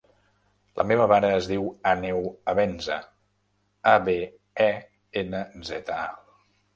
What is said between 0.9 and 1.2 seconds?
meva